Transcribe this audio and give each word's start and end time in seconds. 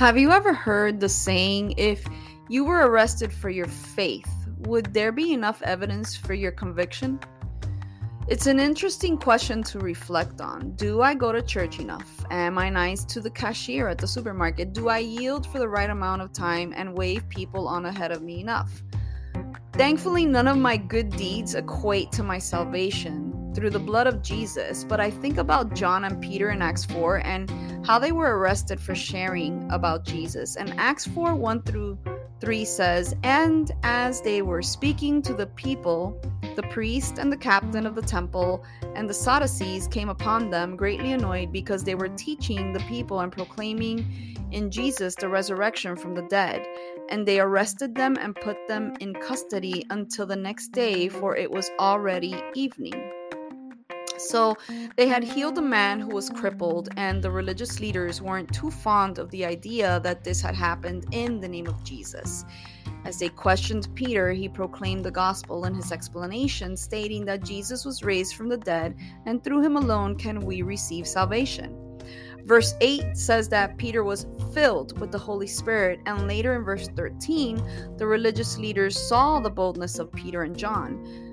Have 0.00 0.16
you 0.16 0.30
ever 0.30 0.54
heard 0.54 0.98
the 0.98 1.10
saying, 1.10 1.74
if 1.76 2.02
you 2.48 2.64
were 2.64 2.88
arrested 2.88 3.30
for 3.30 3.50
your 3.50 3.66
faith, 3.66 4.32
would 4.60 4.94
there 4.94 5.12
be 5.12 5.34
enough 5.34 5.60
evidence 5.60 6.16
for 6.16 6.32
your 6.32 6.52
conviction? 6.52 7.20
It's 8.26 8.46
an 8.46 8.58
interesting 8.58 9.18
question 9.18 9.62
to 9.64 9.78
reflect 9.78 10.40
on. 10.40 10.70
Do 10.76 11.02
I 11.02 11.12
go 11.12 11.32
to 11.32 11.42
church 11.42 11.80
enough? 11.80 12.24
Am 12.30 12.56
I 12.56 12.70
nice 12.70 13.04
to 13.04 13.20
the 13.20 13.30
cashier 13.30 13.88
at 13.88 13.98
the 13.98 14.06
supermarket? 14.06 14.72
Do 14.72 14.88
I 14.88 15.00
yield 15.00 15.46
for 15.46 15.58
the 15.58 15.68
right 15.68 15.90
amount 15.90 16.22
of 16.22 16.32
time 16.32 16.72
and 16.74 16.96
wave 16.96 17.28
people 17.28 17.68
on 17.68 17.84
ahead 17.84 18.10
of 18.10 18.22
me 18.22 18.40
enough? 18.40 18.82
Thankfully, 19.74 20.24
none 20.24 20.48
of 20.48 20.56
my 20.56 20.78
good 20.78 21.10
deeds 21.10 21.54
equate 21.54 22.10
to 22.12 22.22
my 22.22 22.38
salvation 22.38 23.29
through 23.60 23.68
the 23.68 23.78
blood 23.78 24.06
of 24.06 24.22
Jesus, 24.22 24.84
but 24.84 25.00
I 25.00 25.10
think 25.10 25.36
about 25.36 25.74
John 25.74 26.04
and 26.04 26.18
Peter 26.18 26.48
in 26.48 26.62
Acts 26.62 26.86
4 26.86 27.18
and 27.26 27.86
how 27.86 27.98
they 27.98 28.10
were 28.10 28.38
arrested 28.38 28.80
for 28.80 28.94
sharing 28.94 29.70
about 29.70 30.02
Jesus. 30.02 30.56
And 30.56 30.72
Acts 30.78 31.06
4 31.06 31.34
1 31.34 31.62
through 31.64 31.98
3 32.40 32.64
says, 32.64 33.14
And 33.22 33.70
as 33.82 34.22
they 34.22 34.40
were 34.40 34.62
speaking 34.62 35.20
to 35.22 35.34
the 35.34 35.46
people, 35.46 36.18
the 36.56 36.62
priest 36.70 37.18
and 37.18 37.30
the 37.30 37.36
captain 37.36 37.84
of 37.84 37.94
the 37.94 38.00
temple 38.00 38.64
and 38.94 39.08
the 39.08 39.14
Sadducees 39.14 39.86
came 39.88 40.08
upon 40.08 40.48
them, 40.48 40.74
greatly 40.74 41.12
annoyed 41.12 41.52
because 41.52 41.84
they 41.84 41.94
were 41.94 42.08
teaching 42.08 42.72
the 42.72 42.80
people 42.88 43.20
and 43.20 43.30
proclaiming 43.30 44.38
in 44.52 44.70
Jesus 44.70 45.14
the 45.16 45.28
resurrection 45.28 45.96
from 45.96 46.14
the 46.14 46.26
dead. 46.30 46.66
And 47.10 47.28
they 47.28 47.40
arrested 47.40 47.94
them 47.94 48.16
and 48.18 48.34
put 48.34 48.56
them 48.68 48.94
in 49.00 49.12
custody 49.12 49.84
until 49.90 50.24
the 50.24 50.34
next 50.34 50.68
day, 50.68 51.10
for 51.10 51.36
it 51.36 51.50
was 51.50 51.70
already 51.78 52.42
evening. 52.54 53.19
So 54.28 54.56
they 54.96 55.08
had 55.08 55.24
healed 55.24 55.58
a 55.58 55.62
man 55.62 56.00
who 56.00 56.14
was 56.14 56.30
crippled, 56.30 56.88
and 56.96 57.22
the 57.22 57.30
religious 57.30 57.80
leaders 57.80 58.20
weren't 58.20 58.52
too 58.52 58.70
fond 58.70 59.18
of 59.18 59.30
the 59.30 59.44
idea 59.44 60.00
that 60.00 60.24
this 60.24 60.40
had 60.40 60.54
happened 60.54 61.06
in 61.12 61.40
the 61.40 61.48
name 61.48 61.66
of 61.66 61.82
Jesus. 61.84 62.44
As 63.04 63.18
they 63.18 63.30
questioned 63.30 63.88
Peter, 63.94 64.30
he 64.30 64.48
proclaimed 64.48 65.04
the 65.04 65.10
gospel 65.10 65.64
in 65.64 65.74
his 65.74 65.90
explanation, 65.90 66.76
stating 66.76 67.24
that 67.24 67.42
Jesus 67.42 67.84
was 67.84 68.02
raised 68.02 68.34
from 68.34 68.48
the 68.48 68.58
dead, 68.58 68.94
and 69.24 69.42
through 69.42 69.62
him 69.62 69.76
alone 69.76 70.16
can 70.16 70.40
we 70.40 70.62
receive 70.62 71.06
salvation. 71.06 71.76
Verse 72.44 72.74
8 72.80 73.16
says 73.16 73.48
that 73.48 73.78
Peter 73.78 74.04
was 74.04 74.26
filled 74.52 74.98
with 74.98 75.12
the 75.12 75.18
Holy 75.18 75.46
Spirit, 75.46 76.00
and 76.06 76.26
later 76.26 76.54
in 76.54 76.64
verse 76.64 76.88
13, 76.88 77.96
the 77.96 78.06
religious 78.06 78.58
leaders 78.58 78.98
saw 78.98 79.40
the 79.40 79.50
boldness 79.50 79.98
of 79.98 80.12
Peter 80.12 80.42
and 80.42 80.56
John. 80.56 81.29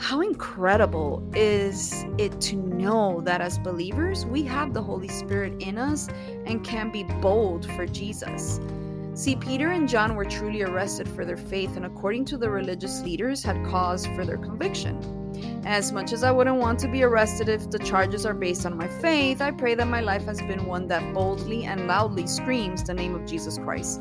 How 0.00 0.22
incredible 0.22 1.22
is 1.34 2.06
it 2.16 2.40
to 2.40 2.56
know 2.56 3.20
that 3.20 3.42
as 3.42 3.58
believers, 3.58 4.24
we 4.24 4.42
have 4.44 4.72
the 4.72 4.82
Holy 4.82 5.08
Spirit 5.08 5.62
in 5.62 5.76
us 5.76 6.08
and 6.46 6.64
can 6.64 6.90
be 6.90 7.04
bold 7.04 7.70
for 7.72 7.84
Jesus? 7.84 8.60
See, 9.12 9.36
Peter 9.36 9.72
and 9.72 9.86
John 9.86 10.16
were 10.16 10.24
truly 10.24 10.62
arrested 10.62 11.06
for 11.06 11.26
their 11.26 11.36
faith, 11.36 11.76
and 11.76 11.84
according 11.84 12.24
to 12.26 12.38
the 12.38 12.48
religious 12.48 13.02
leaders, 13.02 13.42
had 13.42 13.62
cause 13.66 14.06
for 14.06 14.24
their 14.24 14.38
conviction. 14.38 14.96
As 15.66 15.92
much 15.92 16.14
as 16.14 16.24
I 16.24 16.30
wouldn't 16.30 16.56
want 16.56 16.78
to 16.80 16.88
be 16.88 17.02
arrested 17.02 17.50
if 17.50 17.70
the 17.70 17.78
charges 17.78 18.24
are 18.24 18.34
based 18.34 18.64
on 18.64 18.78
my 18.78 18.88
faith, 18.88 19.42
I 19.42 19.50
pray 19.50 19.74
that 19.74 19.86
my 19.86 20.00
life 20.00 20.24
has 20.24 20.40
been 20.40 20.64
one 20.64 20.88
that 20.88 21.12
boldly 21.12 21.66
and 21.66 21.86
loudly 21.86 22.26
screams 22.26 22.82
the 22.82 22.94
name 22.94 23.14
of 23.14 23.26
Jesus 23.26 23.58
Christ. 23.58 24.00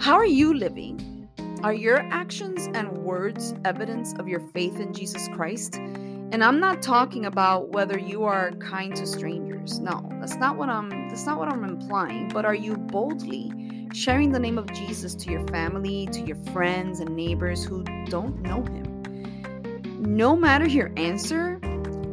How 0.00 0.14
are 0.14 0.26
you 0.26 0.52
living? 0.52 1.21
Are 1.62 1.72
your 1.72 1.98
actions 2.10 2.68
and 2.74 2.90
words 3.04 3.54
evidence 3.64 4.14
of 4.14 4.26
your 4.26 4.40
faith 4.40 4.80
in 4.80 4.92
Jesus 4.92 5.28
Christ? 5.28 5.76
And 5.76 6.42
I'm 6.42 6.58
not 6.58 6.82
talking 6.82 7.26
about 7.26 7.68
whether 7.68 7.96
you 7.96 8.24
are 8.24 8.50
kind 8.52 8.96
to 8.96 9.06
strangers. 9.06 9.78
No, 9.78 10.04
that's 10.18 10.34
not 10.34 10.56
what 10.56 10.68
I'm 10.68 10.90
that's 11.08 11.24
not 11.24 11.38
what 11.38 11.52
I'm 11.52 11.62
implying, 11.62 12.26
but 12.30 12.44
are 12.44 12.54
you 12.54 12.76
boldly 12.76 13.86
sharing 13.94 14.32
the 14.32 14.40
name 14.40 14.58
of 14.58 14.72
Jesus 14.72 15.14
to 15.14 15.30
your 15.30 15.46
family, 15.48 16.08
to 16.10 16.20
your 16.22 16.42
friends 16.52 16.98
and 16.98 17.14
neighbors 17.14 17.62
who 17.62 17.84
don't 18.06 18.40
know 18.40 18.64
him? 18.64 20.00
No 20.00 20.34
matter 20.34 20.66
your 20.66 20.90
answer, 20.96 21.60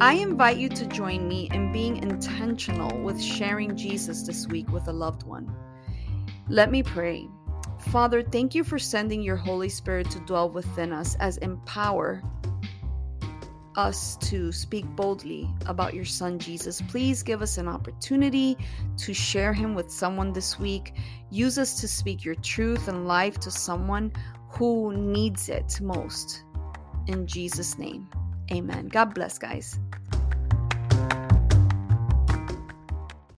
I 0.00 0.12
invite 0.12 0.58
you 0.58 0.68
to 0.68 0.86
join 0.86 1.26
me 1.26 1.48
in 1.52 1.72
being 1.72 1.96
intentional 1.96 2.96
with 3.02 3.20
sharing 3.20 3.74
Jesus 3.74 4.22
this 4.22 4.46
week 4.46 4.70
with 4.70 4.86
a 4.86 4.92
loved 4.92 5.24
one. 5.24 5.52
Let 6.48 6.70
me 6.70 6.84
pray. 6.84 7.26
Father, 7.88 8.22
thank 8.22 8.54
you 8.54 8.62
for 8.62 8.78
sending 8.78 9.22
your 9.22 9.36
Holy 9.36 9.68
Spirit 9.68 10.10
to 10.10 10.20
dwell 10.20 10.48
within 10.50 10.92
us 10.92 11.16
as 11.16 11.38
empower 11.38 12.22
us 13.76 14.16
to 14.16 14.52
speak 14.52 14.84
boldly 14.96 15.48
about 15.66 15.94
your 15.94 16.04
son 16.04 16.38
Jesus. 16.38 16.82
Please 16.82 17.22
give 17.22 17.40
us 17.40 17.56
an 17.58 17.68
opportunity 17.68 18.56
to 18.98 19.14
share 19.14 19.52
him 19.52 19.74
with 19.74 19.90
someone 19.90 20.32
this 20.32 20.58
week. 20.58 20.94
Use 21.30 21.58
us 21.58 21.80
to 21.80 21.88
speak 21.88 22.24
your 22.24 22.34
truth 22.36 22.88
and 22.88 23.06
life 23.06 23.38
to 23.40 23.50
someone 23.50 24.12
who 24.50 24.92
needs 24.94 25.48
it 25.48 25.80
most. 25.80 26.42
In 27.06 27.26
Jesus' 27.26 27.78
name, 27.78 28.08
amen. 28.52 28.88
God 28.88 29.14
bless, 29.14 29.38
guys. 29.38 29.78